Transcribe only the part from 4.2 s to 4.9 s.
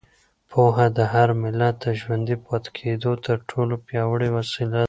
وسیله ده.